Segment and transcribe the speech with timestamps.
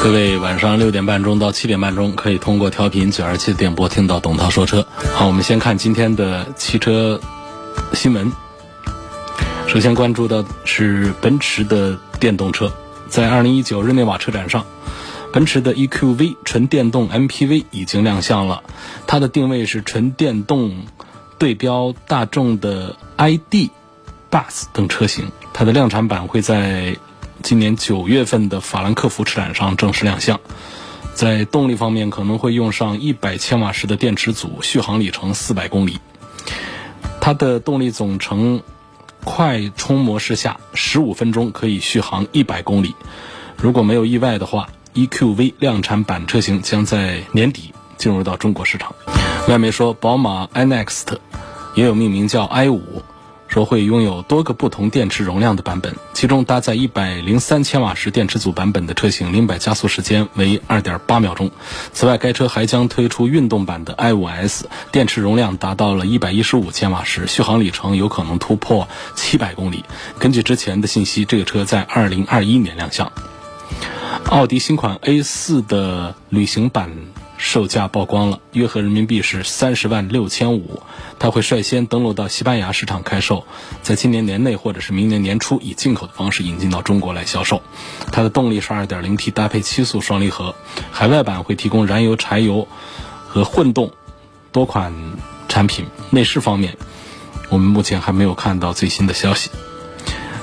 [0.00, 4.86] 各位晚上六点半钟到七点半钟，可以通过调频九二七的电波听到董涛说车。
[5.12, 7.20] 好，我们先看今天的汽车
[7.92, 8.32] 新闻。
[9.66, 12.72] 首先关注的是奔驰的电动车，
[13.08, 14.64] 在二零一九日内瓦车展上，
[15.32, 18.62] 奔驰的 EQV 纯电动 MPV 已经亮相了。
[19.06, 20.84] 它的定位是纯电动，
[21.38, 23.70] 对标大众的 ID.
[24.30, 25.30] Bus 等车型。
[25.52, 26.96] 它的量产版会在。
[27.42, 30.40] 今年九月份的法兰克福车展上正式亮相，
[31.14, 35.98] 在动力方面可能会用上一百千瓦时的电池组，续航里程四百公里。
[37.20, 38.62] 它的动力总成
[39.24, 42.94] 快充模式下，十五分钟可以续航一百公里。
[43.56, 48.94] 如果没有意外的话，EQV 量产版车型将在年底进入到中国市场。
[49.48, 51.18] 外媒说，宝马 iNext
[51.74, 53.02] 也有命名叫 i 五。
[53.48, 61.50] 说会拥有多个不同电池容量的版本，其中搭载一百零三千瓦时电池组版本的车型，零百加速时间为二点八秒钟。
[61.92, 69.84] 此外，该车还将推出运动版的 i5S，电池容量达到了一百一十五千瓦时，续航里程有可能突破七百公里。
[70.18, 73.10] 根据之前的信息，这个车在二零二一年亮相。
[74.26, 76.92] 奥迪新款 A4 的旅行版。
[77.38, 80.82] 售价曝光了，约合人民币是三十万六千五。
[81.20, 83.46] 它会率先登陆到西班牙市场开售，
[83.82, 87.62] 在今年年内或者是明年年初以进口的方式引进到中国来销售。
[88.12, 90.54] 它的动力是二点零 T 搭配七速双离合，
[90.90, 92.68] 海外版会提供燃油、柴油
[93.28, 93.92] 和混动
[94.52, 94.92] 多款
[95.48, 95.86] 产品。
[96.10, 96.76] 内饰方面，
[97.48, 99.50] 我们目前还没有看到最新的消息。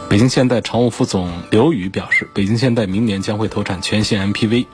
[0.08, 4.68] 北京现代常务副总刘宇表示，北京现代明年将会投产全新 MPV。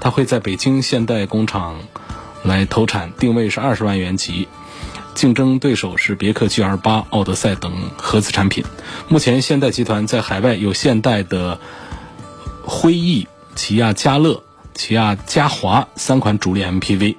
[0.00, 1.80] 它会在北京现代工厂
[2.42, 4.48] 来投产，定位是二十万元级，
[5.14, 8.64] 竞争对手是别克 GL 八、奥德赛等合资产品。
[9.08, 11.60] 目前，现代集团在海外有现代的
[12.62, 14.44] 辉逸、起亚嘉乐、
[14.74, 17.16] 起亚嘉华三款主力 MPV。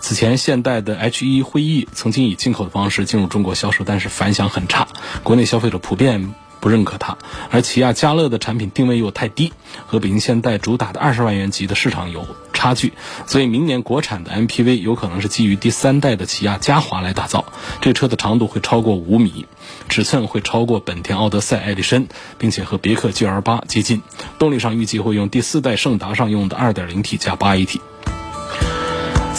[0.00, 4.86] 此前，现代的 H 一辉逸曾经以进口的方式进入中国销售，但是反响很差，
[5.24, 6.32] 国内消费者普遍。
[6.60, 7.16] 不认可它，
[7.50, 9.52] 而起亚嘉乐的产品定位又太低，
[9.86, 12.92] 和北京现代主打的二十万元级的市场有差距，
[13.26, 17.44] 所以明年国产的 MPV 有可能是基于第三代的起亚嘉华来打造。
[17.80, 19.46] 这车的长度会超过五米，
[19.88, 24.02] 尺寸会超过本田奥德赛、艾力绅，并且和别克 GL 八接近。
[24.38, 27.80] 动力上预计会用第四代胜达上用的 2.0T 加 8AT。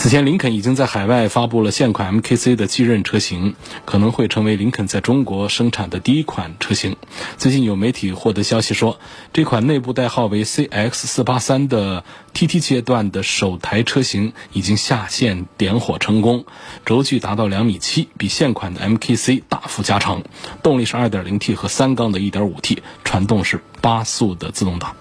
[0.02, 6.96] 此前，林肯已经在海外发布了现款 MKC 的继任车型，可能会成为林肯在中国生产的第一款车型。
[7.36, 8.98] 最近有媒体获得消息说，
[9.34, 16.46] 这款内部代号为 CX483 的 TT 阶段的首台车型已经下线点火成功，
[16.86, 20.22] 轴距达到两米七，比现款的 MKC 大幅加长，
[20.62, 24.96] 动力是 2.0T 和三缸的 1.5T，传动是八速的自动挡。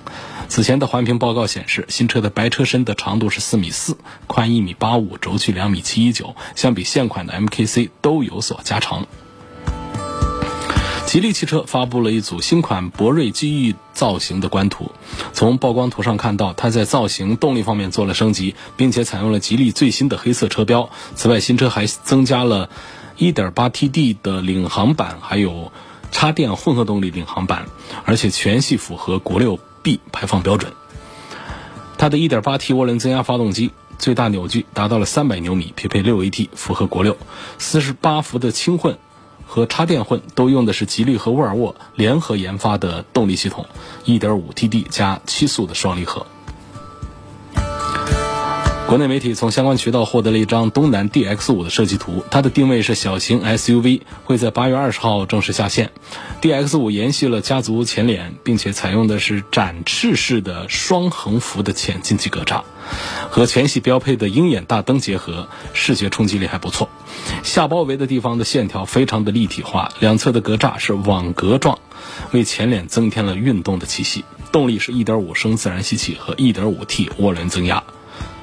[0.47, 9.05] 此前的环评报告显示，新车的白车身的长度是四米四，宽一米八五，轴距两米七一九，相比现款的 MKC 都有所加长。
[11.05, 14.91] 吉利汽车发布了一组新款博瑞机翼造型的官图，
[15.33, 20.89] 从曝光图上看到，它在造型、动力方面做了升级，并且采用了吉利最新的黑色车标。
[21.15, 22.69] 此外，新车还增加了
[23.17, 25.71] 1.8TD 的领航版，还有
[26.11, 27.65] 插电混合动力领航版，
[28.05, 29.59] 而且全系符合国六。
[29.81, 30.73] B 排放标准，
[31.97, 37.15] 它的 1.8T 涡轮增压发动机最大扭矩达到了300牛米，匹配 6AT，符合国六。
[37.59, 38.97] 48伏的轻混
[39.47, 43.67] 和插电混都用的是吉利和沃尔沃联合研发的动力系统
[44.05, 46.25] ，1.5TD 加七速的双离合。
[48.89, 55.91] 国内媒体从相关渠道获得了一张东南 DX5 的设计图，它的定位是小型 SUV，会在八月二十号正式下线。
[56.41, 62.63] DX5 延续了家族前脸，并且采用的是展翅式的双横幅的前进气格栅，
[63.29, 66.89] 和全系标配的鹰眼大灯结合，视觉冲击力还不错。
[67.43, 71.77] 下包围的地方的线条非常的立体化，两侧的格栅是网格状，
[72.31, 74.25] 为前脸增添了运动的气息。
[74.51, 77.83] 动力是一点五升自然吸气和一点五 T 涡轮增压。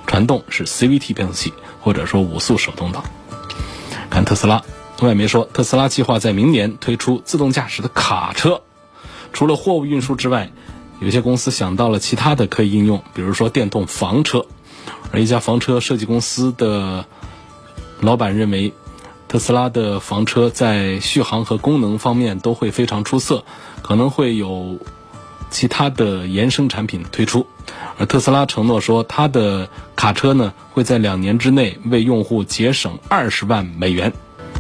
[0.07, 3.05] 传动是 CVT 变速器，或者说五速手动挡。
[4.09, 4.63] 看特斯拉，
[5.01, 8.63] 我也没说特斯拉计划在明年推出自动驾驶的卡车。
[9.33, 10.51] 除了货物运输之外，
[11.01, 14.47] 有些公司想到了其他的可以应用，比如说电动房车。
[15.13, 17.05] 而一家房车设计公司的
[18.01, 18.73] 老板认为，
[19.29, 23.45] 特斯拉的房车在续航和功能方面都会非常出色，
[23.83, 24.79] 可能会有
[25.51, 27.47] 其他的衍生产品推出。
[27.99, 34.13] 而特斯拉承诺说，它的卡车呢会在两年之内为用户节省二十万美元。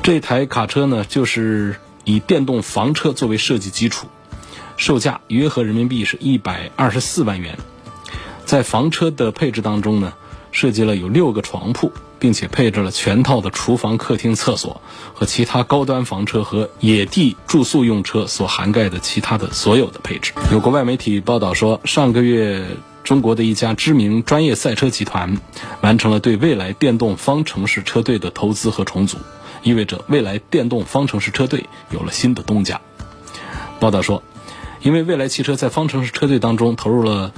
[0.03, 4.07] 这台卡车呢，就是以电动房车作为设计基础，
[4.77, 7.59] 售价约合人民币是一百二十四万元。
[8.45, 10.15] 在房车的配置当中呢，
[10.57, 14.81] 设计了有六个床铺，并且配置了全套的厨房、客厅、厕所
[15.13, 20.33] 和其他高端房车和野地住宿用车所涵盖的其他的所有的配置。
[20.51, 22.65] 有国外媒体报道说，上个月
[23.05, 25.37] 中国的一家知名专业赛车集团
[25.83, 29.19] 完成了对未来电动方程式车队的投资和重组。
[29.63, 32.81] 意味着未来电动方程式车队有了新的东家。
[33.79, 34.23] 报道说，
[34.81, 37.35] 因为未来汽车在方程式车队当中投入了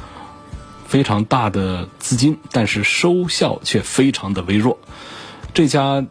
[0.89, 4.79] 非常大的资金，但是收效却非常的微弱。
[5.53, 6.05] 这家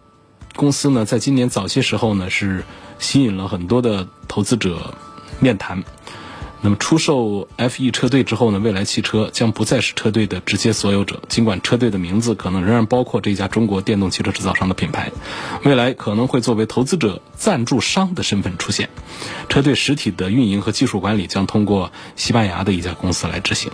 [0.55, 2.63] 公司呢，在今年早些时候呢，是
[2.99, 4.93] 吸引了很多的投资者
[5.39, 5.83] 面谈。
[6.59, 11.21] 那么出售 F1 车队之后呢，未来汽车将不再是车队的直接所有者。
[11.29, 15.11] 尽管车队的名字可能仍然包括这家中国电动汽车制造商的品牌，
[15.63, 18.89] 未来可能会作为投资者赞助商的身份出现。
[19.49, 23.71] 车队实体的运营和技术管理将通过西班牙的一家公司来执行。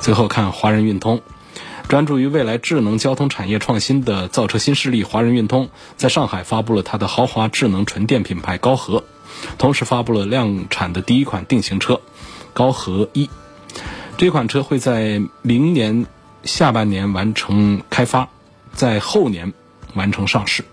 [0.00, 1.20] 最后看华人运通，
[1.88, 9.04] 专注于未来智能交通产业创新的造车新势力华人运通，在上海发布了它的豪华智能纯电品牌高和。
[9.56, 12.00] 同时发布了量产的第一款定型车，
[12.52, 13.30] 高和一。
[14.18, 16.06] 这款车会在明年
[16.44, 18.28] 下半年完成开发，
[18.72, 19.52] 在后年
[19.94, 20.64] 完成上市。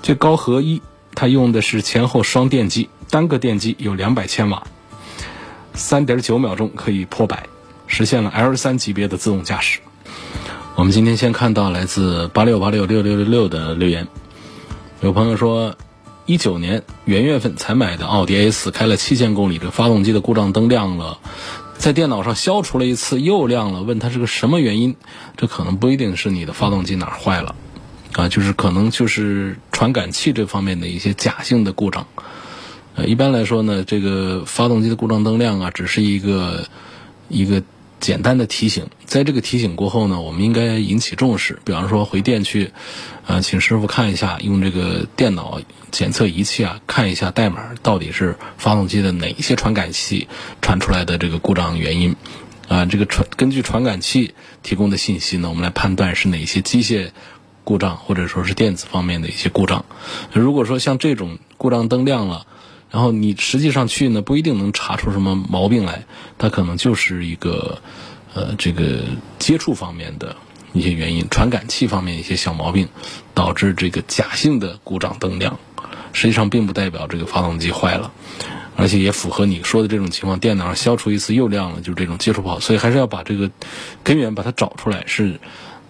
[0.00, 0.80] 这高和一，
[1.14, 4.62] 它用的是前后双电机，单个电机有两百千瓦，
[5.74, 7.46] 三点九秒钟可以破百，
[7.88, 9.80] 实现了 L 三级别的自动驾驶。
[10.76, 14.06] 我们今天先看到来自八六八六六六六六的留言，
[15.00, 15.76] 有朋友说。
[16.30, 21.20] 一九年元月份才买的奥迪 A 四，开了七千公里，这发动机的故障灯亮了，
[21.78, 24.94] 在电脑上消除了一次又亮了，问它是个什么原因？
[25.38, 27.54] 这可能不一定是你的发动机哪儿坏了，
[28.12, 32.06] 啊，就是可能就是传感器这方面的一些假性的故障。
[32.94, 36.66] 呃，一般来说呢，这个发动机的故障灯亮啊，只是一个
[37.30, 37.62] 一个。
[38.00, 41.58] 简单的提醒，在这个提醒过后呢，我们应该引起重视。
[41.64, 42.72] 比方说回电去，
[43.26, 45.60] 呃，请师傅看一下，用这个电脑
[45.90, 50.28] 检测仪器啊，看一下代码到底是发动机的哪一些传感器
[50.62, 52.16] 传出来的这个故障原因。
[52.68, 57.10] 啊，这个传根据传感器提供的信息呢，我们来判断是哪些机械
[57.64, 59.84] 故障或者说是电子方面的一些故障。
[60.32, 62.46] 如果说像这种故障灯亮了。
[62.90, 66.04] 然后你实际上去呢，不一定能查出什么毛病来，
[66.38, 67.80] 它可能就是一个，
[68.34, 69.00] 呃，这个
[69.38, 70.34] 接触方面的
[70.72, 72.88] 一些原因，传感器方面一些小毛病，
[73.34, 75.58] 导致这个假性的故障灯亮，
[76.12, 78.10] 实际上并不代表这个发动机坏了，
[78.76, 83.50] 而且也符合你说的这种情况，电脑上消除一次又亮了，就是这种接触不好，所以还是要把这个
[84.02, 85.38] 根源把它找出来，是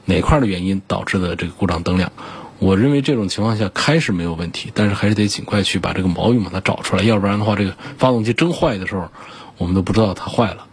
[0.04, 2.10] 哪块的原因导致的这个故障灯亮。
[2.58, 9.08] 我认为这种情况下开是没有问题，但是还是得尽快去把这个毛病把它找出来，要不然的话，这个发动机真坏的时候，
[9.58, 10.66] 我们都不知道它坏了。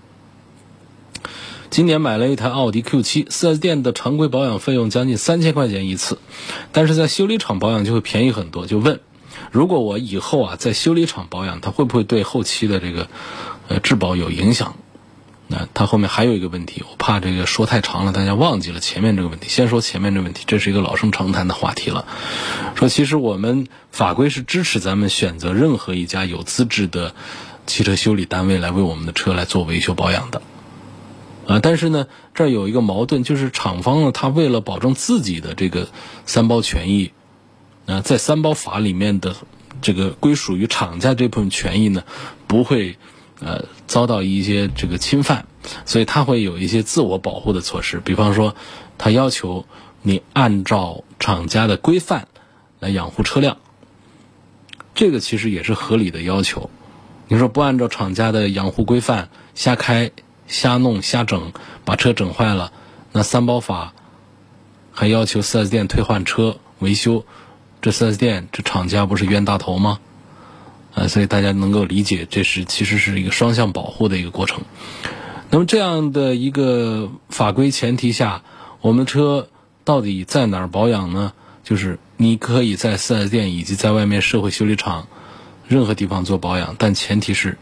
[1.69, 6.19] 今年买了一台奥迪 Q7，四 S 店的常规保养费用将近三千块钱一次，
[6.71, 8.65] 但是在修理厂保养就会便宜很多。
[8.65, 9.01] 就问，
[9.51, 13.09] 如果我以后啊在修理厂保养，它会不会对后期的这个
[13.67, 14.75] 呃质保有影响？
[15.47, 19.47] 那他后面还有一个问题，我怕这个说太长了，大家忘记了前面这个问题。
[19.47, 22.07] 先说前面这个问题，这是一个老生常谈的话题了。
[22.73, 27.13] 说其实我们法规是支持咱们选择任何一家有资质的
[27.67, 30.41] 汽车修理单位来为我们的车来做维修保养的。
[31.45, 35.89] 啊，但是呢，这儿有一个矛盾，就是厂方呢，他为了保证自己的这个
[36.25, 37.11] 三包权益，
[37.85, 39.35] 啊，在三包法里面的
[39.79, 42.03] 这个归属于厂家这部分权益呢，
[42.47, 42.97] 不会。
[43.45, 45.45] 呃，遭到一些这个侵犯，
[45.85, 48.01] 所以他会有一些自我保护的措施。
[48.03, 48.55] 比方说，
[48.97, 49.67] 他要求
[50.01, 52.27] 你按照厂家的规范
[52.79, 53.57] 来养护车辆，
[54.95, 56.71] 这个其实也是合理的要求。
[57.27, 60.09] 你说不按照厂家的养护规范瞎开、
[60.47, 61.53] 瞎弄、瞎整，
[61.85, 62.71] 把车整坏了，
[63.11, 63.93] 那三包法
[64.91, 67.23] 还要求 4S 店退换车维修，
[67.79, 69.99] 这 4S 店这厂家不是冤大头吗？
[70.95, 74.63] 啊，所以大家能够理解，这是其实是一个双向保护的一个过程。
[75.51, 78.41] 那么这样的一个法规前提下，
[78.81, 79.49] 我们车
[79.83, 81.33] 到底在哪儿保养呢？
[81.63, 85.07] 就是你可以在四 S 店以及在外面社会修理厂
[85.67, 87.57] 任何地方做保养，但前提是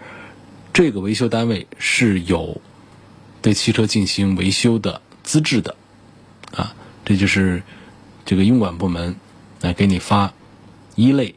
[0.73, 2.61] 这个维修单位是有
[3.41, 5.75] 对汽车进行维修的资质的，
[6.53, 6.75] 啊，
[7.05, 7.63] 这就是
[8.25, 9.15] 这个运管部门
[9.61, 10.33] 来给你发
[10.95, 11.35] 一类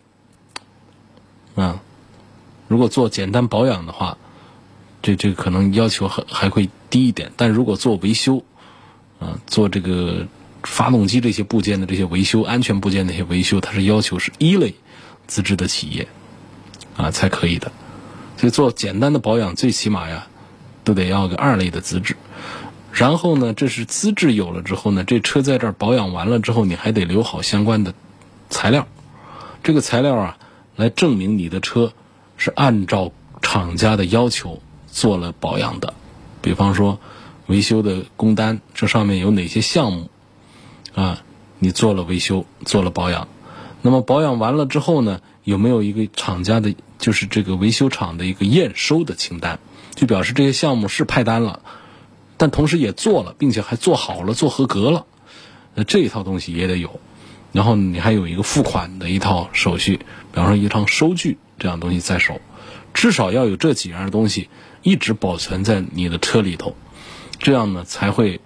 [1.54, 1.80] 啊。
[2.68, 4.18] 如果做简单保养的话，
[5.02, 7.32] 这这可能要求还还会低一点。
[7.36, 8.44] 但如果做维修
[9.20, 10.26] 啊，做这个
[10.62, 14.74] 发动机这些部件的这些维修、安全部件那些维修，它是要求是一类
[15.26, 16.08] 资质的企业
[16.96, 17.70] 啊才可以的。
[18.36, 20.26] 所以做简单的保养，最起码呀，
[20.84, 22.16] 都得要个二类的资质。
[22.92, 27.94] 然后呢，这是资质有了之后呢，这车在这儿保养完了之后，你还得留好相关的
[28.50, 28.88] 材料。
[29.62, 30.38] 这个材料啊，
[30.76, 31.92] 来证明你的车
[32.36, 33.12] 是按照
[33.42, 35.94] 厂家的要求做了保养的。
[36.42, 36.98] 比方说，
[37.46, 40.10] 维修的工单，这上面有哪些项目
[40.94, 41.22] 啊？
[41.58, 43.28] 你做了维修，做了保养。
[43.82, 46.74] 那么保养完了之后呢，有没有一个厂家的？
[46.98, 49.58] 就是这个维修厂的一个验收的清单，
[49.94, 51.60] 就表示这些项目是派单了，
[52.38, 55.04] 但同时也做了，并且还做好了，做合格了。
[55.74, 56.98] 那这一套东西也得有，
[57.56, 62.38] 然后你还有一个付款的一套手续，比方说一张收据这样东西在手，
[62.92, 64.50] 至少要有这几样东西
[64.82, 66.76] 一直保存在你的车里头，
[67.38, 68.42] 这样呢才会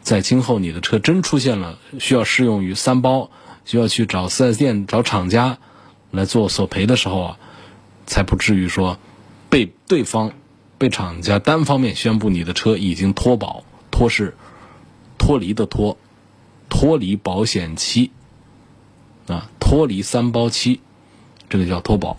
[0.00, 3.30] 在今后你的车真出现了需要适用于三包，
[3.64, 5.58] 需要去找四 S 店找厂家
[6.12, 7.38] 来做索赔的时候啊。
[8.04, 8.98] 才不至于说
[9.48, 10.32] 被对方、
[10.76, 14.36] 被厂家单方面宣布你的车已经脱保，脱是
[15.18, 15.96] 脱离的脱，
[16.68, 18.10] 脱离保险期
[19.26, 20.80] 啊，脱离三包期，
[21.48, 22.16] 这个叫脱保，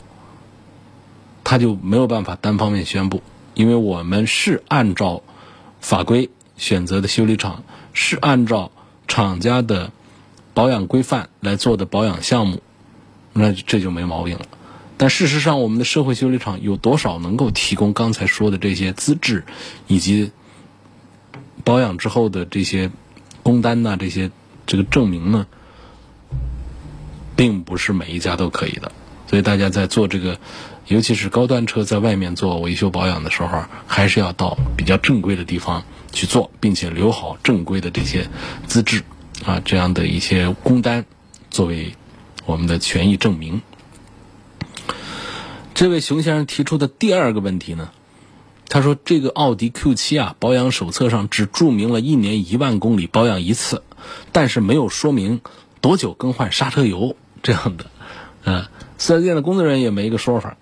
[1.44, 3.22] 他就没有办法单方面宣布，
[3.54, 5.22] 因为我们是按照
[5.82, 8.72] 法规选择的修理厂，是按照
[9.08, 9.92] 厂家的
[10.54, 12.62] 保养规范来做的保养项目，
[13.34, 14.46] 那这就没毛病了。
[14.96, 19.44] 但事实上，我们的社会修理厂有多少能够提供刚才说的这些资质，
[19.88, 20.32] 以及
[21.66, 22.92] 保养之后的这些
[23.42, 24.32] 工单呐，这些
[24.66, 25.48] 这个证明呢？
[27.36, 28.92] 并不是每一家都可以的。
[29.28, 30.38] 所以大家在做这个，
[30.88, 38.28] 尤其是高端车在外面做维修保养的时候，还是要到比较正规的地方去做，并且留好正规的这些
[38.68, 39.04] 资质
[39.46, 41.06] 啊，这样的一些工单
[41.50, 41.94] 作为
[42.46, 43.62] 我们的权益证明。
[45.74, 47.90] 这位熊先生提出的第二个问题呢，
[48.70, 53.82] 他说：“这个奥迪 Q7 啊，保养手册上只注明了一年一万公里保养一次，
[54.32, 55.42] 但是没有说明
[55.82, 57.86] 多久更换刹车油这样的。
[58.52, 60.58] 啊，四 S 店的工作人员也没一个说法，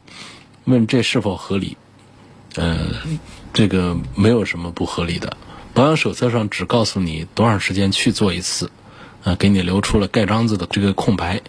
[0.65, 1.77] 问这是否合理？
[2.55, 2.77] 呃，
[3.53, 5.37] 这个没有什么不合理的，
[5.73, 8.69] 保养手册上只告诉你多长时间去做一次。”
[9.23, 11.41] 啊，给你留出了盖章子的这个空白。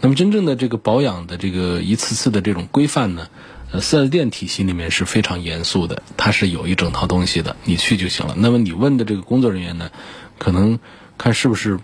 [0.00, 3.26] 那么，真正的这个保养的这个一次次的这种规范呢，
[3.72, 8.36] 呃，四 S 店体系里面是非常严肃的，它是有一整套东西的，你去就行了。
[8.38, 9.90] 那么，你问的这个工作人员呢，
[10.38, 10.78] 可能
[11.18, 11.80] 看是不是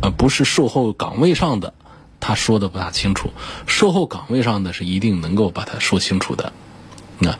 [0.00, 1.74] 呃不是售后岗位上的，
[2.20, 3.32] 他说的不大清楚。
[3.66, 6.52] 售后岗位上的是一定能够把它说清楚的。
[7.18, 7.38] 那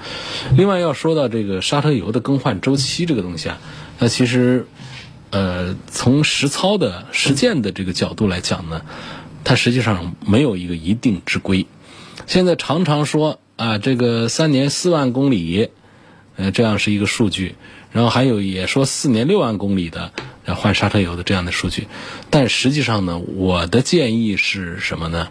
[0.56, 3.58] 另外要说到这个刹车油的更换周期这个东西啊，
[3.98, 4.66] 那其实。
[5.32, 8.82] 呃，从实操的实践的这个角度来讲呢，
[9.44, 11.68] 它实际上没有一个一定之规。
[12.26, 15.70] 现在常常说啊，这个三年四万公里，
[16.34, 17.54] 呃，这样是一个数据。
[17.90, 20.12] 然后还有也说四年六万公里的
[20.44, 21.88] 要换刹车油的这样的数据。
[22.30, 25.28] 但实际上呢，我的建议是什么呢？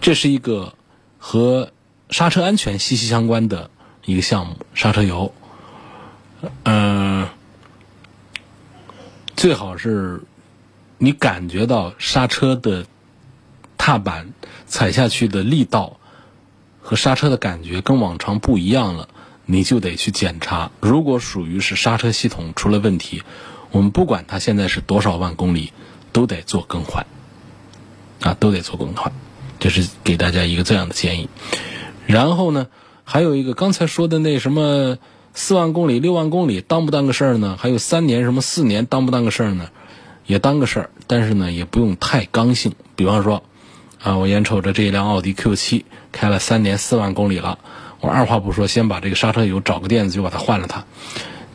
[0.00, 0.74] 这是一个
[1.18, 1.70] 和
[2.10, 3.70] 刹车安全息息相关的
[4.04, 5.34] 一个项目，刹车油。
[6.64, 7.28] 嗯。
[9.36, 10.22] 最好是，
[10.96, 12.86] 你感觉到刹车的
[13.76, 14.32] 踏板
[14.64, 15.98] 踩下去的力道
[16.80, 19.08] 和刹车的感觉跟往常不一样了，
[19.46, 20.70] 你就得去检查。
[20.80, 23.22] 如果属于是刹车系统出了问题，
[23.70, 25.72] 我们不管它现在是多少万公里，
[26.12, 27.06] 都得做更换，
[28.20, 29.12] 啊，都得做更换。
[29.58, 31.28] 这是给大家一个这样的建议。
[32.06, 32.68] 然后呢，
[33.04, 34.98] 还有一个刚才说的那什么。
[35.36, 37.56] 四万公里、六万公里当不当个事儿呢？
[37.58, 39.68] 还有三年、什么四年当不当个事儿呢？
[40.26, 42.74] 也当个事儿，但是呢，也不用太刚性。
[42.94, 43.42] 比方说，
[44.00, 45.82] 啊，我眼瞅着这一辆奥迪 Q7
[46.12, 47.58] 开了三年四万公里了，
[48.04, 50.84] 我二话不说，先把这个刹车油找个垫子就把它换了它。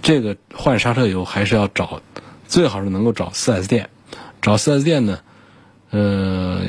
[0.01, 2.01] 这个换刹车油还是要找，
[2.47, 3.91] 最好是能够找 4S 店。
[4.41, 5.19] 找 4S 店呢，
[5.91, 6.61] 呃，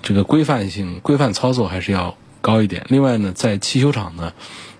[0.00, 2.86] 这个规范性、规范操作还是要高一点。
[2.88, 4.32] 另外呢，在汽修厂呢，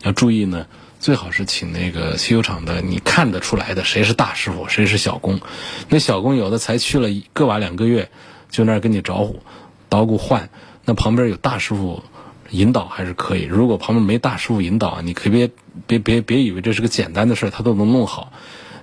[0.02, 0.66] 要注意呢。
[0.98, 5.38] 最好是请那个汽修厂的，你看得出来的，谁是大师傅，谁是小工。
[5.90, 8.08] 那小工有的才去了个把两个月，
[8.50, 9.40] 就那儿跟你招呼，
[9.90, 10.48] 捣鼓换。
[10.86, 12.02] 那旁边有大师傅
[12.50, 13.42] 引导还是可以。
[13.42, 15.50] 如果旁边没大师傅引导，你可别
[15.86, 18.32] 别别别以为这是个简单的事儿他都能弄好。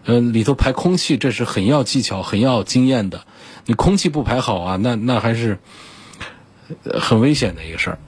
[0.06, 3.26] 呃，里头排空气这是很要技巧、很要经验的。
[3.66, 5.60] 你空气不排好啊，那那还是
[6.86, 8.00] 很危险的一个事儿。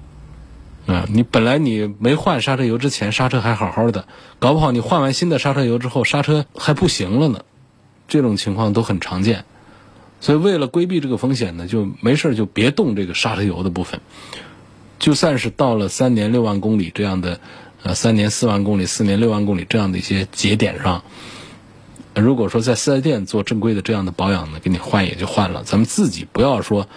[0.88, 4.08] 啊，你本来你没换刹车油之前，刹车还好好的，
[4.40, 7.42] 搞不好你换完新的刹车油之后，刹车还不行了呢。
[8.08, 9.46] 这种情况都很常见，
[10.20, 14.00] 所以为了规避这个风险呢，就没事就别动这个刹车油的部分。
[15.00, 17.40] 就算是到了三年六万公里这样的，
[17.84, 21.04] 呃，三年四万公里、四年六万公里这样的一些节点上，
[22.16, 25.64] 如果说在四 S 店做正规的这样的保养呢，给你换也就换了。
[25.64, 26.88] 咱们自己不要说。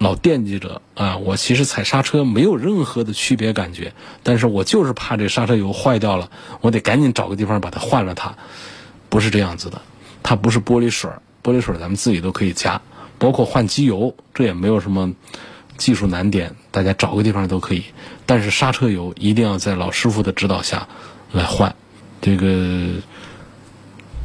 [0.00, 1.16] 老惦记着啊！
[1.16, 3.92] 我其实踩刹车没有任何的区别感觉，
[4.22, 6.30] 但是我就是怕这刹车油坏掉了，
[6.60, 8.14] 我得赶紧找个地方把它换了。
[8.14, 8.32] 它
[9.08, 9.82] 不是这样子的，
[10.22, 11.10] 它不是玻璃水，
[11.42, 12.80] 玻璃水咱们自己都可以加，
[13.18, 15.12] 包括换机油，这也没有什么
[15.76, 17.82] 技术难点，大家找个地方都可以。
[18.24, 20.86] 但是刹车油一定要在老师傅的指导下
[21.32, 21.74] 来换，
[22.20, 23.00] 这个。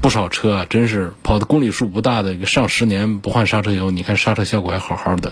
[0.02, 5.32] 不少车啊，真是跑的公里数不大的，上十年不换刹车油，你看刹车效果还好好的。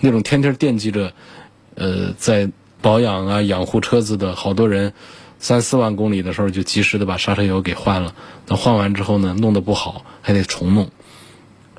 [0.00, 1.12] 那种天天惦记着，
[1.76, 2.50] 呃，在
[2.82, 4.94] 保养啊、养护车子的好多人，
[5.38, 8.12] 三四万公里的时候就及时的把刹车油给换了。
[8.48, 10.90] 那换完之后呢，弄得不好还得重弄。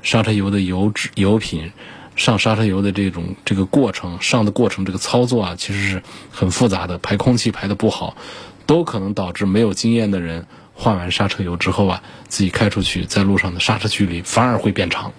[0.00, 1.72] 刹车油的油脂、油品
[2.16, 6.98] 上刹车油的这种这个过程上的过程，这个操作啊，其实是很复杂的。
[6.98, 8.16] 排空气排的不好，
[8.66, 10.46] 都可能导致没有经验的人。
[10.74, 15.12] 换完刹车油之后啊，自己开出去，在路上的刹车距离反而会变长。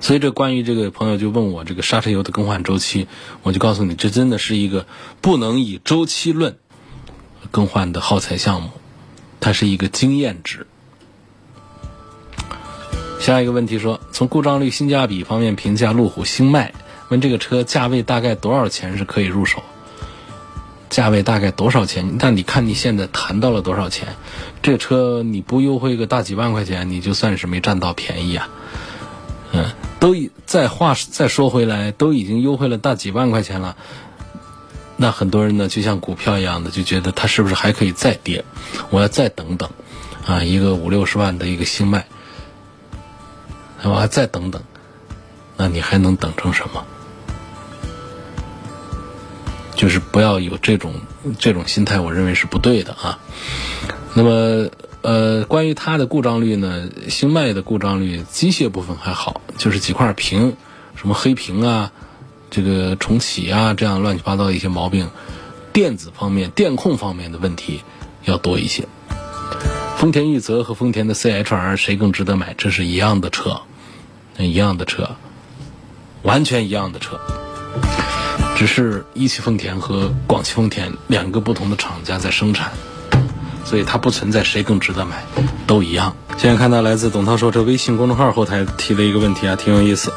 [0.00, 3.08] 所以这关于这个朋友就问我这个刹车油的更换周期，
[3.42, 4.86] 我就告诉你，这真的是一个
[5.20, 6.56] 不能以周期论
[7.50, 8.70] 更换的耗材项目，
[9.40, 10.66] 它是一个经验值。
[13.22, 16.74] 下一个问题说，从故障率、性价比方面评价路虎星脉，
[17.08, 19.62] 问这个车价位大概多少钱是可以入手？
[20.90, 22.16] 价位大概多少钱？
[22.18, 24.08] 那你看你现在谈到了多少钱？
[24.60, 28.48] 这车你不优惠个大几万块钱，你就算是没占到便宜啊。
[29.52, 29.70] 嗯，
[30.00, 33.76] 都再话再说回来，都已经优惠了大几万块钱了。
[34.96, 38.44] 那很多人呢，就像股票一样的，就觉得它是不是还可以再跌？
[38.90, 39.70] 我要再等等
[40.26, 42.04] 啊，一个五六十万的一个星脉，
[43.90, 44.62] 我还再等等，
[45.56, 46.84] 那你还能等成什么？
[49.74, 50.94] 就是不要有这种
[51.38, 53.18] 这种心态，我认为是不对的啊。
[54.14, 54.68] 那么，
[55.00, 60.56] 呃，关于它的故障率呢，星脉的故障率机械部分还好，就是几块屏，
[60.94, 61.90] 什么黑屏啊，
[62.50, 65.08] 这个重启啊，这样乱七八糟的一些毛病，
[65.72, 67.82] 电子方面、电控方面的问题
[68.24, 68.86] 要多一些。
[69.96, 72.54] 丰田奕泽和丰田的 CHR 谁更值得买？
[72.58, 73.62] 这是一样的车，
[74.38, 75.16] 一样的车，
[76.22, 77.20] 完全一样的车。
[78.56, 82.72] 只是一汽丰田和广汽丰田两个不同的厂家在生产，
[83.64, 85.24] 所以它不存在谁更值得买，
[85.66, 86.14] 都一样。
[86.38, 90.12] 现在看到来自董涛说车微信公众号后台提了一个问题啊，挺有意思。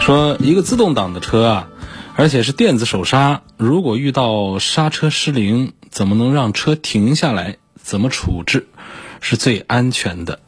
[0.00, 1.68] 说一个自动挡的车啊，
[2.16, 7.56] 而且是电子手刹，如果遇到刹车失灵，怎么能让车停下来？
[7.82, 8.68] 怎么处置
[9.20, 10.38] 是最安全的？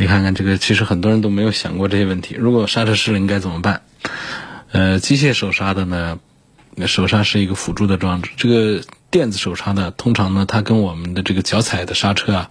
[0.00, 2.36] 你看看这个，其实很多人都没有想过这些问题。
[2.38, 3.82] 如果刹车失灵该怎么办？
[4.70, 6.20] 呃，机械手刹的呢，
[6.86, 8.30] 手刹是一个辅助的装置。
[8.36, 8.80] 这个
[9.10, 12.50] 电子手刹呢，通常呢，它跟我们的这个脚踩的刹车啊，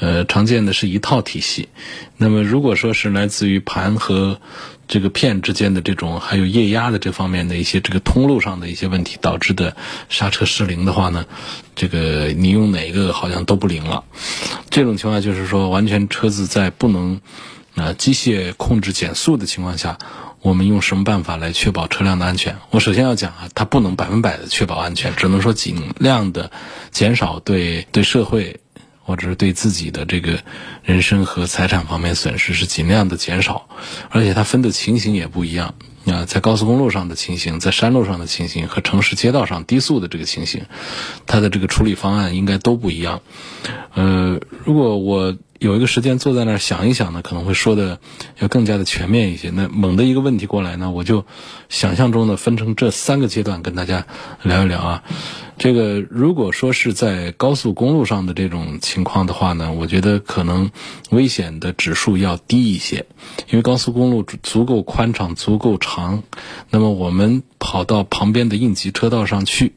[0.00, 1.68] 呃，常见的是一套体系。
[2.16, 4.40] 那么，如果说是来自于盘和
[4.86, 9.76] 这个片之间的这种，还有液压的这方面的一些这个通路上的一些问题导致的
[10.08, 11.26] 刹车失灵的话呢，
[11.74, 14.04] 这个你用哪个好像都不灵了。
[14.70, 17.20] 这种情况就是说，完全车子在不能
[17.74, 19.98] 啊机械控制减速的情况下。
[20.40, 22.58] 我们用什么办法来确保车辆的安全？
[22.70, 26.52] 我首先要讲啊，它不能百分百的确保安全，只能说尽量的
[26.92, 28.60] 减少对对社会
[29.08, 30.38] 或者是对自己的这个
[30.84, 33.66] 人身和财产方面损失是尽量的减少，
[34.10, 40.66] 而且它分的情形也不一样啊，在高速公路上的情形，在山路上的情形和城市街道上低速的这个情形，
[41.26, 43.22] 它的这个处理方案应该都不一样。
[43.94, 45.34] 呃，如果我。
[45.58, 47.98] 有一个时间坐在那儿想一想呢，可能会说的
[48.38, 49.50] 要更加的全面一些。
[49.50, 51.24] 那猛的一个问题过来呢，我就
[51.68, 54.06] 想象中的分成这三个阶段跟大家
[54.42, 55.02] 聊一聊啊。
[55.58, 60.70] 这个如果说是在高速公路上的这种情况的话呢，我觉得可能
[61.10, 63.06] 危险的指数要低一些，
[63.50, 66.22] 因为高速公路足够宽敞、足够长，
[66.70, 69.72] 那么我们跑到旁边的应急车道上去。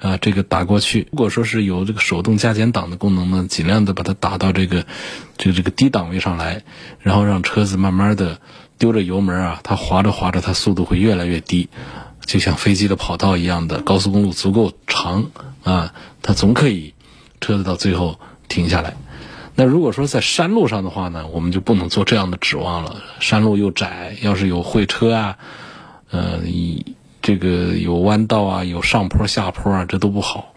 [0.00, 4.86] 啊，这个打过去，如果说是有这个手动加减档的功能呢，尽量的把它打到这个，
[5.36, 6.62] 这个这个低档位上来，
[7.00, 8.40] 然后让车子慢慢的
[8.78, 11.68] 丢着油门啊，它滑着滑着，它速度会越来越低，
[12.24, 15.30] 就像飞机的跑道一样的，高速公路足够长
[15.64, 16.94] 啊，它总可以，
[17.42, 18.96] 车子到最后停下来。
[19.54, 23.02] 那如果说在山路上的话呢，我们就不能做这样的指望了。
[23.18, 25.36] 山路又窄，要是有会车啊，
[26.10, 26.38] 呃，
[27.30, 30.52] 这个有弯道啊，有上坡下坡啊，这都不好。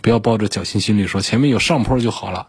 [0.00, 2.46] 不要抱着侥幸心理说前面有上坡就好了，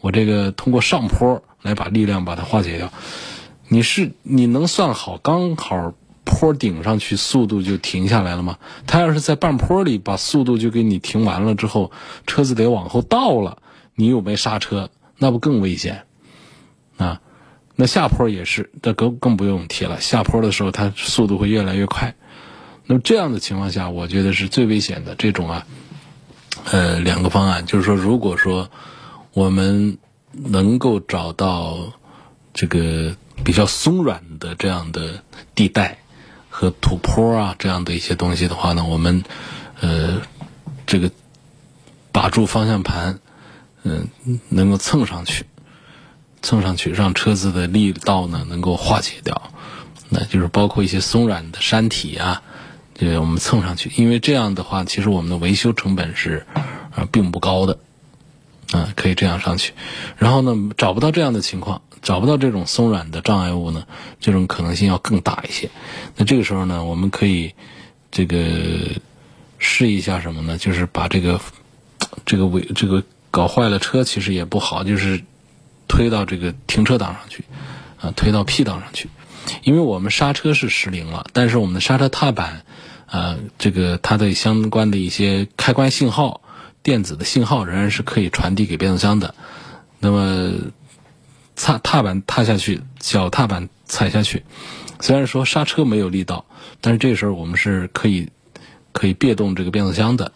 [0.00, 2.90] 我这个通过上坡来把力量把它化解掉。
[3.68, 5.92] 你是你能算好刚好
[6.24, 8.56] 坡顶上去速度就停下来了吗？
[8.86, 11.92] 他要是在半坡里把速度就给你停完了之后，
[12.26, 13.58] 车子得往后倒了，
[13.94, 14.88] 你又没刹车。
[15.18, 16.04] 那不更危险
[16.96, 17.20] 啊？
[17.76, 20.00] 那下坡也是，这更更不用提了。
[20.00, 22.14] 下坡的时候，它速度会越来越快。
[22.88, 25.14] 那么这样的情况下，我觉得是最危险的。
[25.14, 25.66] 这种啊，
[26.64, 28.70] 呃，两个方案就是说，如果说
[29.34, 29.98] 我们
[30.32, 31.92] 能够找到
[32.54, 35.22] 这个比较松软的这样的
[35.54, 35.98] 地带
[36.48, 39.22] 和土坡啊这样的一些东西的话呢，我们
[39.80, 40.22] 呃
[40.86, 41.10] 这个
[42.10, 43.20] 把住方向盘。
[43.84, 44.08] 嗯，
[44.48, 45.46] 能够蹭上去，
[46.42, 49.50] 蹭上去，让车子的力道呢能够化解掉，
[50.08, 52.42] 那就是包括一些松软的山体啊，
[52.98, 53.90] 就我们蹭上去。
[53.96, 56.44] 因为这样的话，其实我们的维修成本是
[56.94, 57.78] 啊并不高的，
[58.72, 59.72] 啊可以这样上去。
[60.16, 63.84] 然后呢，找不到这样的情况，找不到这种松软的障碍物呢，
[64.20, 65.70] 这种可能性要更大一些。
[66.16, 67.54] 那这个时候呢，我们可以
[68.10, 68.36] 这个
[69.58, 70.58] 试一下什么呢？
[70.58, 71.40] 就是把这个
[72.26, 73.02] 这个尾这个。
[73.30, 75.22] 搞坏了车其实也不好，就是
[75.86, 77.44] 推到这个停车档上去，
[78.00, 79.10] 啊，推到 P 档上去，
[79.62, 82.62] 因为我们刹车是失灵了，但是我们的刹车踏板，
[83.06, 86.40] 啊，这个它的相关的一些开关信号、
[86.82, 89.34] 电子的信号仍然是可以传递给变速箱的。
[90.00, 90.52] 那么
[91.56, 94.44] 踏踏板踏下去，脚踏板踩下去，
[95.00, 96.44] 虽然说刹车没有力道，
[96.80, 98.30] 但是这时候我们是可以
[98.92, 100.32] 可以别动这个变速箱的。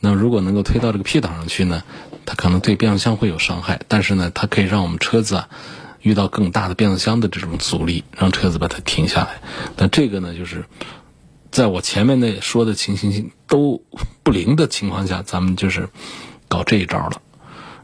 [0.00, 1.82] 那如果能够推到这个 P 档上去呢？
[2.24, 5.48] 它可能对变速箱会有伤害，但是呢，它可以让我们车子啊
[6.02, 9.40] 遇到更大的变速箱的这种阻力，让车子把它停下来。
[9.76, 10.64] 那这个呢，就是
[11.50, 13.82] 在我前面那说的情形都
[14.22, 15.88] 不灵的情况下，咱们就是
[16.48, 17.22] 搞这一招了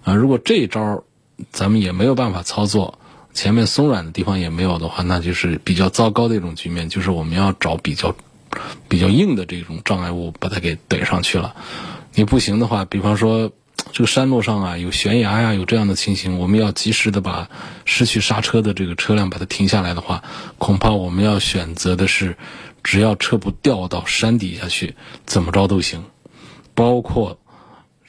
[0.04, 0.14] 啊。
[0.14, 1.04] 如果这一招
[1.52, 2.98] 咱们也没有办法操作，
[3.32, 8.14] 前面松软的地方也没有的话，那就是比较糟糕的一种局面，就是我们要找比较
[8.88, 11.54] 比较硬的这种障碍物把它给怼上去了。
[12.14, 13.52] 你不行的话，比方说。
[13.90, 17.48] 这个山路上啊，有悬崖呀，有这样的情形，我们要及时的把
[17.84, 20.22] 失去刹车的这个车辆把它停下来的话，
[20.58, 22.36] 恐怕我们要选择的是，
[22.84, 24.94] 只要车不掉到山底下去，
[25.26, 26.04] 怎么着都行，
[26.74, 27.40] 包括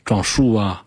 [0.05, 0.83] 撞树啊，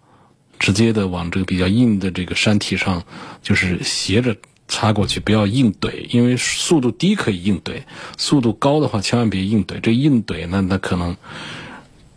[0.58, 3.02] 直接的往这个比较硬的这个山体上，
[3.42, 4.36] 就是斜着
[4.68, 7.82] 插过去，不要硬怼，因为速度低可以硬怼，
[8.18, 11.16] 速度高的话千万别硬怼，这硬怼那那可能。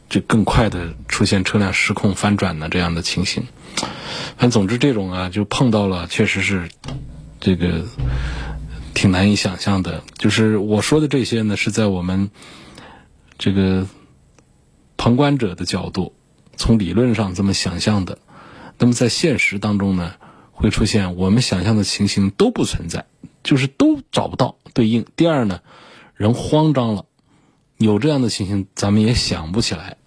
[0.09, 3.43] 就更快的出现车辆失控翻转的这样的情形，
[3.75, 6.69] 反正总之这种啊，就碰到了，确实是
[7.39, 7.83] 这个
[8.93, 10.03] 挺难以想象的。
[10.17, 12.29] 就是我说的这些呢，是在我们
[13.37, 13.87] 这个
[14.95, 16.13] 旁观者的角度，
[16.55, 18.19] 从理论上这么想象的。
[18.77, 20.13] 那么在现实当中呢，
[20.51, 23.05] 会出现我们想象的情形都不存在，
[23.43, 25.05] 就是都找不到对应。
[25.15, 25.61] 第二呢，
[26.13, 27.05] 人慌张了。
[27.77, 29.97] 有这样的情形，咱们也想不起来，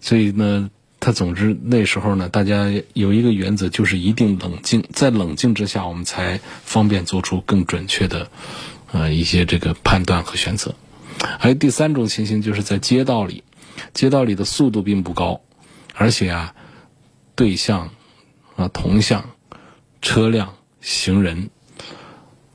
[0.00, 0.70] 所以呢，
[1.00, 8.30] 他总之那时候呢，大家有一个原则，就是一定冷静，在冷静之下，我们才方便做出更准确的，
[8.92, 10.74] 呃，一些这个判断和选择。
[11.38, 13.44] 还有第三种情形，就是在街道里，
[13.92, 15.42] 街道里的速度并不高，
[15.94, 16.54] 而且啊，
[17.34, 17.90] 对向
[18.56, 19.30] 啊同向
[20.00, 21.50] 车辆、行人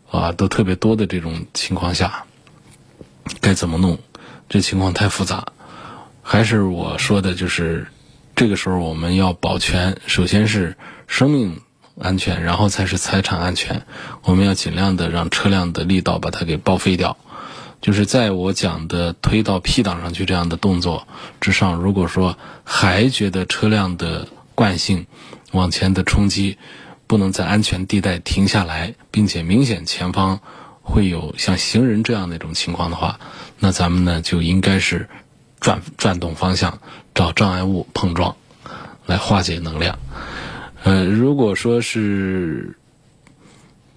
[0.09, 2.25] 啊都特别多的这种情况下，
[3.41, 3.99] 该怎么弄？
[4.53, 5.47] 这情况太复杂，
[6.21, 7.87] 还是我说的，就是
[8.35, 11.59] 这个时候我们要保全，首先是生命
[11.99, 13.87] 安全，然后才是财产安全。
[14.21, 17.17] 我们要尽量的让车辆的力道把它给报废掉。
[17.81, 21.07] 就是在我讲的推到 P 档上去这样的动作
[21.41, 25.07] 之上，如果说还觉得车辆的惯性
[25.51, 26.59] 往前的冲击
[27.07, 30.41] 不能在安全地带停下来，并且明显前方
[30.83, 33.19] 会有像行人这样的一种情况的话。
[33.59, 35.09] 那咱们呢就应该是
[35.59, 36.79] 转转动方向，
[37.15, 38.35] 找障碍物碰撞，
[39.07, 39.97] 来化解能量。
[40.83, 42.77] 呃，如果说是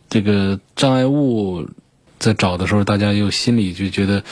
[0.09, 1.69] 这个障碍物
[2.19, 4.23] 在找的时候，大家又心里就觉得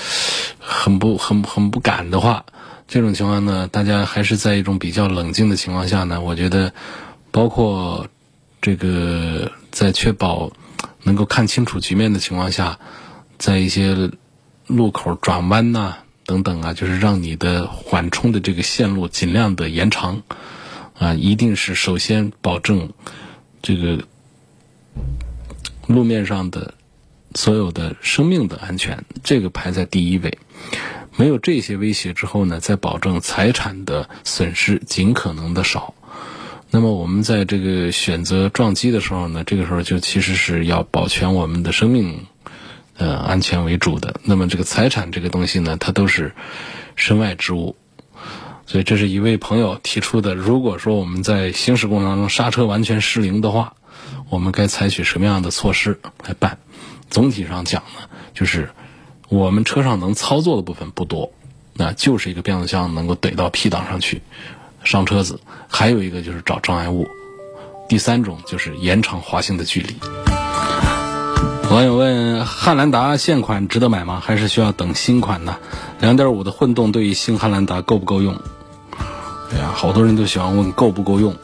[0.60, 2.46] 很不很很不敢的话，
[2.86, 6.72] 这种情况呢，大家还是在一种比较冷静的情况下呢，我觉得，
[7.32, 8.06] 包括
[8.62, 10.52] 这个在确保
[11.04, 12.80] 能够看清楚局面的情况下，
[13.38, 14.10] 在一些。
[14.66, 20.22] 路口转弯呐，等等啊，就是让你的缓冲的这个线路尽量的延长，
[20.98, 22.94] 啊，一定是首先保证
[23.60, 24.02] 这个
[25.86, 26.72] 路面上的
[27.34, 30.38] 所有的生命的安全，这个排在第一位。
[31.16, 35.92] 没有这些威胁之后呢，再保证财产的损失尽可能的少。
[36.70, 42.26] 那么我们在这个选择撞击的时候呢，这个时候就其实是要保全我们的生命
[42.96, 44.20] 呃安全为主的。
[44.24, 46.34] 那么这个财产这个东西呢，它都是
[46.96, 47.76] 身外之物。
[48.66, 50.34] 所以这是一位朋友提出的。
[50.34, 53.74] 如果说我们在行驶过程当中刹车完全失灵的话，
[54.30, 56.58] 我们该采取什么样的措施来办？
[57.10, 58.70] 总体上讲呢，就是
[59.28, 61.30] 我们车上能操作的部分不多，
[61.74, 64.22] 那就是一个变速箱能够怼到 P 档上去
[64.84, 67.08] 上车子，还有一个就是找障碍物，
[67.88, 69.96] 第三种就是延长滑行的距离。
[71.70, 74.22] 网友问：汉兰达现款值得买吗？
[74.24, 75.56] 还是需要等新款呢？
[75.98, 78.38] 两点五的混动对于新汉兰达够不够用？
[79.52, 81.34] 哎呀，好多人都喜欢问够不够用，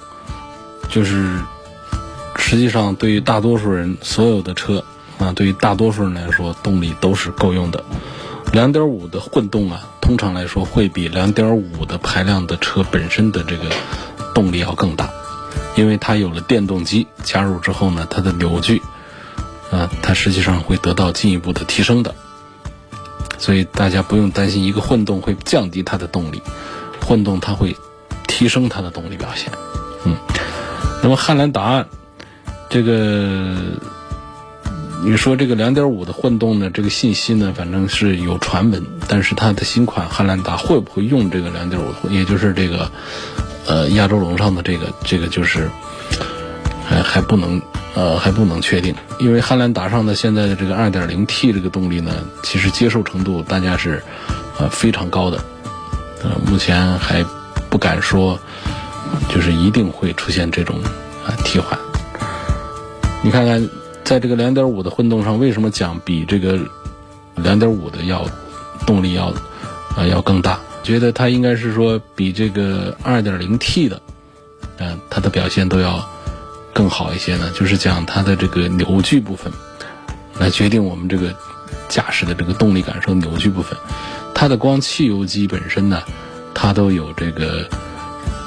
[0.88, 1.40] 就是
[2.37, 4.85] 实际上对于大多数人，所有的车
[5.18, 7.85] 啊，对于大多数人来说，动力都是够用的。
[8.53, 13.70] 两点五的混动啊，通常来说会比两点五的排量的车本身的这个
[14.34, 15.08] 动力要更大，
[15.76, 18.82] 因为它有了电动机加入之后呢，它的扭矩
[19.70, 22.12] 啊，它实际上会得到进一步的提升的。
[23.38, 26.42] 所以大家不用担心一个混动会降低它的动力，
[27.00, 27.76] 混动它会。
[28.26, 29.52] 提升它的动力表现，
[30.04, 30.16] 嗯，
[31.02, 31.84] 那么汉兰达
[32.70, 33.54] 这个，
[35.02, 42.90] 你说这个两点五的混动呢，这个信息呢，反正是有传闻，但是它的新款汉兰达会不会用这个两点五，也就是这个
[43.66, 45.70] 呃亚洲龙上的这个这个就是
[46.84, 47.60] 还还不能
[47.94, 54.02] 呃还不能确定，因为汉兰达上的现在的这个二点零 T 这个动力呢，其实接受程度大家是
[54.58, 55.44] 呃非常高的，
[56.22, 57.24] 呃目前还。
[57.70, 58.36] 不敢说，
[59.32, 60.80] 就是一定会出现这种
[61.24, 61.78] 啊替换。
[63.22, 63.70] 你看看，
[64.10, 66.58] 在这个两点五的混动上，为什么讲比这个
[67.36, 68.26] 两点五的要
[68.84, 69.26] 动力要
[69.96, 70.58] 啊要更大？
[70.82, 74.02] 觉得它应该是说比这个二点零 T 的，
[74.78, 76.04] 嗯，它的表现都要
[76.72, 77.52] 更好一些呢？
[77.54, 79.52] 就是讲它的这个扭矩部分
[80.40, 81.32] 来决定我们这个
[81.88, 83.14] 驾驶的这个动力感受。
[83.14, 83.78] 扭矩部分，
[84.34, 86.02] 它的光汽油机本身呢？
[86.52, 87.64] 它都有这个，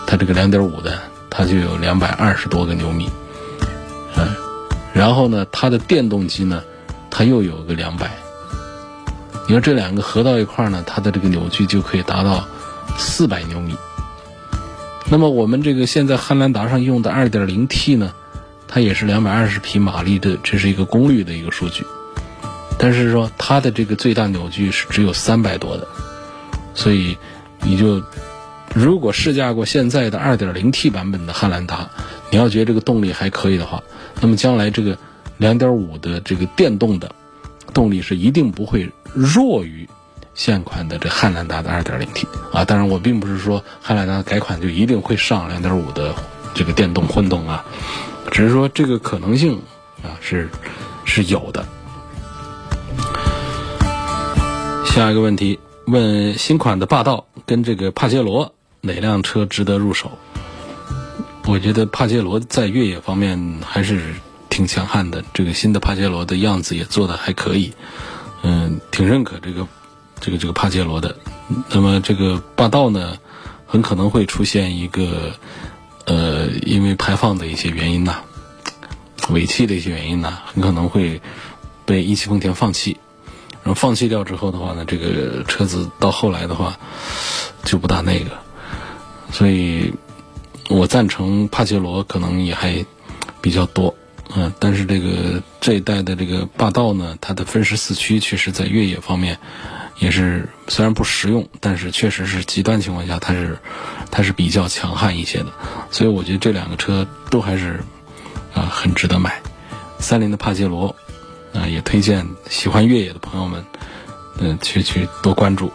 [0.06, 1.00] 它这个两点五的，
[1.30, 3.10] 它就有两百二十多个牛米，
[5.04, 6.64] 然后呢，它的电动机呢，
[7.12, 8.10] 它又有个两百，
[9.50, 12.48] 你说这两个合到一块儿呢，它的这个扭矩就可以达到
[12.98, 13.76] 四百牛米。
[15.10, 18.14] 那么我们这个现在汉兰达上用的二点零 T 呢，
[18.66, 21.86] 它也是两百二十匹马力的，这是一个功率的一个数据，
[22.78, 25.86] 但是说它的这个最大扭矩是只有三百多的，
[26.74, 27.18] 所以。
[27.66, 28.04] 你就
[28.76, 31.90] 如果试驾过现在的 2.0T 版本的汉兰达，
[32.30, 33.82] 你要觉得这个动力还可以的话，
[34.22, 34.98] 那么将来这个
[35.40, 37.14] 2.5的这个电动的
[37.74, 39.88] 动力是一定不会弱于
[40.34, 42.64] 现款的这汉兰达的 2.0T 啊。
[42.64, 46.16] 当然，我并不是说汉兰达改款就一定会上2.5的
[46.54, 47.66] 这个电动混动啊，
[48.32, 49.62] 只是说这个可能性
[50.02, 50.50] 啊是
[51.06, 51.66] 是有的。
[54.86, 55.60] 下一个问题。
[55.88, 58.50] 问新款的霸道跟这个帕杰罗
[58.80, 60.10] 哪辆车值得入手？
[61.46, 64.16] 我觉得帕杰罗在越野方面还是
[64.50, 65.24] 挺强悍的。
[65.34, 67.74] 这个新的帕杰罗的样子也做的还可以，
[68.44, 69.68] 嗯，挺认可这个
[70.20, 71.16] 这个这个帕杰罗的。
[71.70, 73.18] 那么这个霸道呢，
[73.68, 75.34] 很可能会出现一个
[76.06, 78.22] 呃，因为排放的一些原因呐，
[79.30, 81.22] 尾气的一些原因呐，很可能会
[81.86, 82.98] 被一汽丰田放弃。
[83.64, 86.78] 然后放弃掉之后的话呢，这个车子到后来的话
[87.64, 88.32] 就不大那个，
[89.32, 89.94] 所以
[90.74, 92.84] 我赞成帕杰罗可能也还
[93.42, 93.94] 比较多，
[94.36, 99.38] 嗯，但是这个这一代的这个霸道呢，它的分时四驱确实在越野方面
[100.00, 103.60] 也是虽然不实用，但是确实是极端情况下它是
[104.10, 105.48] 它是比较强悍一些的，
[105.92, 107.80] 所以我觉得这两个车都还是
[108.54, 109.42] 啊很值得买，
[110.00, 110.96] 三菱的帕杰罗。
[111.54, 113.64] 啊，也推荐喜欢越野的朋友们，
[114.40, 115.72] 嗯，去去多关注。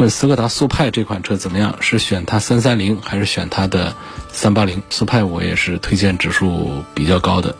[0.00, 1.76] 问斯柯达速派这款车怎么样？
[1.80, 3.94] 是选它三三零还是选它的
[4.32, 4.82] 三八零？
[4.88, 7.54] 速派我也是推荐指数比较高的，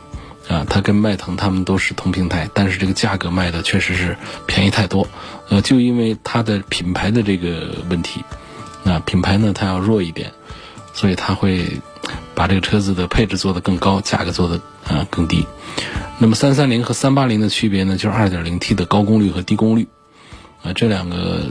[0.49, 5.07] 啊，它跟迈腾他们都是同平台，但是这个价格卖的确实是便宜太多。
[5.51, 8.25] 呃，就因为它的品牌的这个问题，
[8.85, 10.33] 那品牌呢它要弱一点，
[10.95, 11.83] 所以它会
[12.35, 15.45] 把这个车子的配置做得更高，价格做得啊更低。
[16.17, 19.89] 那么三三零和三八零的区别呢，就是二点零 T 的高功率和低功率，
[20.63, 21.43] 啊，这两个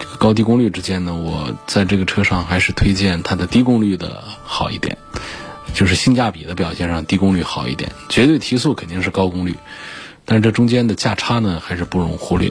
[0.00, 4.96] 这个高低功率之间呢，我在这个车上还是推荐它的低功率的好一点，
[5.74, 7.92] 就是性价比的表现上低功率好一点。
[8.08, 9.56] 绝对提速肯定是高功率，
[10.24, 12.50] 但是这中间的价差呢还是不容忽略。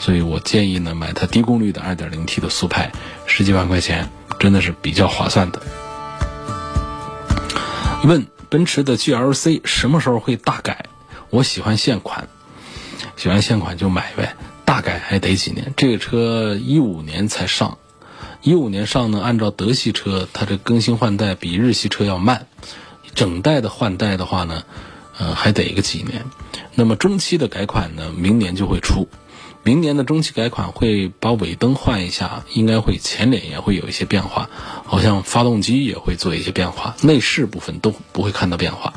[0.00, 2.90] 所以我建议呢买它低功率的 2.0T 的速派，
[3.26, 4.10] 十几万块钱
[4.40, 5.62] 真的是比较划算的。
[8.02, 10.86] 问奔驰的 GLC 什么时候会大改？
[11.30, 12.28] 我喜欢现款，
[13.16, 14.34] 喜欢现款就买呗。
[14.64, 15.72] 大改还得几年？
[15.76, 17.78] 这个车一五年才上，
[18.42, 22.46] 一五年上呢，按照德系车，它这更新换代比日系车要慢，
[23.14, 24.64] 整代的换代的话呢，
[25.18, 26.24] 呃，还得个几年。
[26.74, 29.08] 那么中期的改款呢，明年就会出。
[29.62, 34.50] 明年的中期改款会把尾灯换一下，应该会前脸也会有一些变化，
[34.84, 38.92] 好像发动机也会做一些变化，内饰部分都不会看到变化。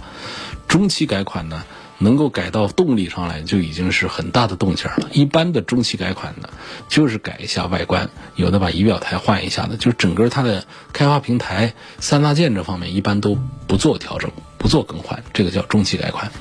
[0.67, 1.63] 中期改款呢，
[1.99, 5.09] 能够改到动力上来就已经是很大的动静了。
[5.11, 6.49] 一般的中期改款呢，
[6.87, 16.31] 就是改一下外观，有的把仪表台换一下的，就是整个它的开发平台、三大件这方面一般都不做调整、不做更换，这个叫中期改款。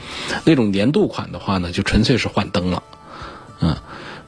[0.44, 2.82] 那种年度款的话呢，就纯粹是换灯了，
[3.60, 3.76] 嗯。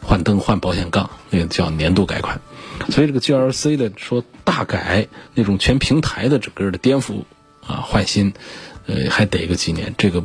[0.00, 2.40] 换灯换保险杠，那个叫年度改款，
[2.88, 7.24] 所以这个 GLC 的说大改那种全平台的整个的颠覆
[7.66, 8.32] 啊换新，
[8.86, 10.24] 呃还得个几年，这个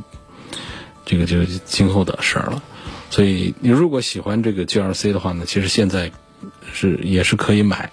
[1.05, 2.63] 这个就是今后的事儿了。
[3.09, 6.11] 所以你如果喜欢这个 GLC 的话呢，其实现在
[6.73, 7.91] 是也是可以买，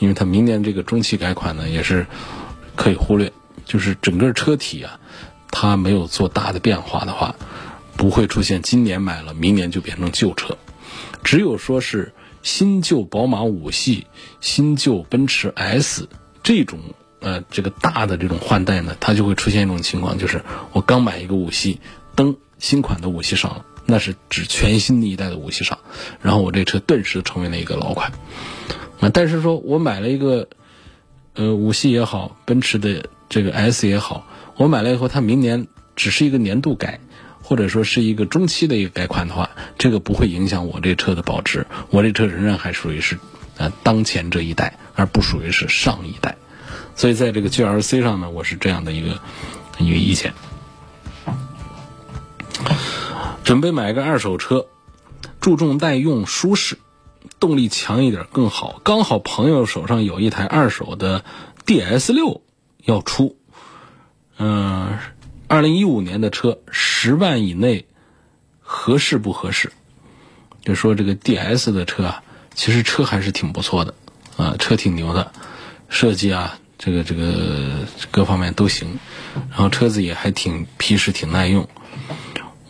[0.00, 2.06] 因为它明年这个中期改款呢也是
[2.74, 3.32] 可以忽略，
[3.64, 4.98] 就是整个车体啊，
[5.50, 7.36] 它没有做大的变化的话，
[7.96, 10.56] 不会出现今年买了明年就变成旧车。
[11.22, 14.06] 只有说是新旧宝马五系、
[14.40, 16.08] 新旧奔驰 S
[16.42, 16.78] 这种
[17.20, 21.80] 呃这个大的这种换代呢，它就会出现一种情况，就是我刚买一个五系，
[22.18, 25.78] 灯新款的五系上了，那是指全新的一代的五系上，
[26.20, 28.10] 然后我这车顿时成为了一个老款
[28.98, 29.08] 啊。
[29.14, 30.48] 但是说我买了一个
[31.34, 34.26] 呃五系也好，奔驰的这个 S 也好，
[34.56, 36.98] 我买了以后，它明年只是一个年度改。
[37.40, 41.66] 或者说是一个中期的一个改款的话，这个不会影响我这车的保值。
[41.88, 43.18] 我这车仍然还属于是，
[43.56, 46.36] 呃，当前这一代，而不属于是上一代。
[46.94, 49.18] 所以在这个 GLC 上呢，我是这样的一个
[49.78, 50.34] 一个意见。
[53.44, 54.66] 准备买个二手车，
[55.40, 56.78] 注重耐用、舒适，
[57.40, 58.80] 动力强一点更好。
[58.84, 61.24] 刚好朋友手上有一台二手的
[61.66, 62.42] DS 六
[62.84, 63.36] 要出，
[64.38, 64.98] 嗯。
[65.50, 67.86] 二零一五年的车，十万以内
[68.60, 69.72] 合适不合适？
[70.62, 72.22] 就说这个 DS 的车啊，
[72.54, 73.94] 其实车还是挺不错的，
[74.36, 75.32] 啊，车挺牛的，
[75.88, 78.98] 设计啊，这个这个各方面都行，
[79.48, 81.66] 然后车子也还挺皮实、挺耐用。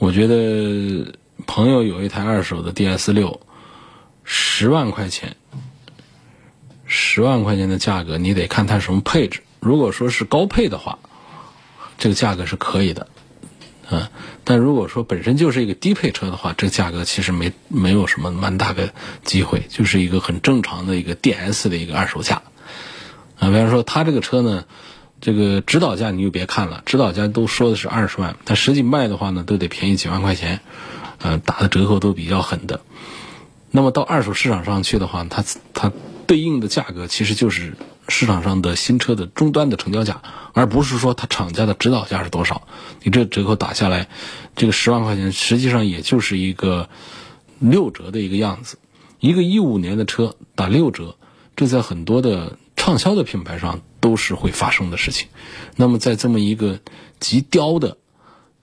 [0.09, 1.15] 我觉得
[1.47, 3.43] 朋友有一台二手的 DS 六，
[4.25, 5.37] 十万块钱，
[6.87, 9.43] 十万块钱的价格，你得看它什么配置。
[9.61, 10.99] 如果说是高配的话。
[11.99, 13.09] 这个价格是可以的，
[13.91, 14.09] 嗯，
[14.45, 18.95] 但如果说本身就是一个低配车的话，这个价格其实没没有什么蛮大的
[19.25, 22.41] 机会，就是一个很正常的一个 DS 的一个二手价，
[23.39, 24.65] 啊，比方说他这个车呢，
[25.21, 30.61] 这个指导价你就别看了，指导价都说的是二十万，它实际卖的话呢，都得便宜几万块钱，
[31.19, 32.81] 呃，打的折扣都比较狠的。
[33.71, 35.93] 那么到二手市场上去的话，它它
[36.27, 37.75] 对应的价格其实就是。
[38.11, 40.23] 市场上的新车的终端的成交价，
[40.55, 42.63] 而不是说它厂家的指导价是多少。
[43.03, 44.09] 你这折扣打下来，
[44.57, 46.89] 这个十万块钱实际上也就是一个
[47.59, 48.79] 六折的一个样子。
[49.21, 51.17] 一个一五年的车打六折，
[51.55, 55.29] 这在很多的畅销的品牌上都是会发生的事情。
[55.77, 56.81] 那么在这么一个
[57.21, 57.97] 极刁的、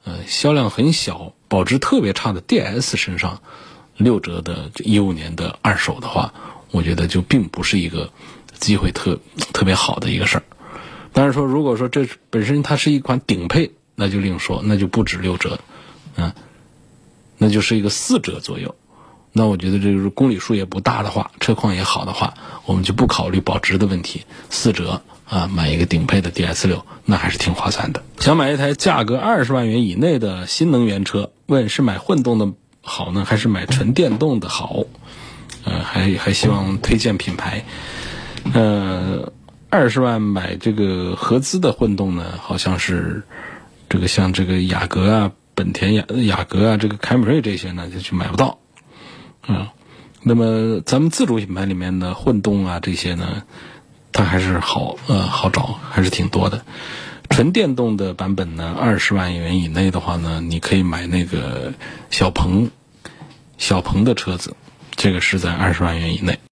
[0.03, 3.41] 呃销量很小、保值特别差的 DS 身上，
[3.97, 6.33] 六折的一五年的二手的话，
[6.71, 8.11] 我觉得就并不是一个。
[8.57, 9.19] 机会特
[9.51, 10.43] 特别好的一个事儿，
[11.11, 15.59] 但是说如果说这本身它是一款顶配，那就另说，那就不止六折，
[16.15, 16.31] 嗯，
[17.37, 18.73] 那就是一个四折左右。
[19.33, 22.33] 那我觉得这个公里数也不大的话，车况也好的话，
[22.65, 28.03] 我们就不考虑保值的问题，四折啊，买一个顶配的 DS 六，那还是挺划算的。
[28.19, 34.83] 想买一台价格二十万元以内的新能源车，问是买混动的好呢，还是买纯电动的好？
[35.63, 37.65] 呃，还还希望推荐品牌。
[38.53, 39.31] 呃，
[39.71, 43.23] 二十万买这个合资的混动呢，好像是
[43.89, 48.59] 这个像这个雅阁啊、本田雅雅阁啊、这个凯美瑞这些呢，就去买不到。
[49.47, 49.67] 嗯，
[50.21, 53.41] 那么咱们自主品牌里面的混动啊这些呢，
[54.17, 56.63] 它还是好呃好找，还是挺多的。
[57.29, 61.73] 纯电动的版本呢，二十万元以内的话呢，你可以买那个
[62.09, 62.71] 小鹏
[63.57, 64.55] 小鹏的车子，
[64.95, 66.39] 这个是在二十万元以内。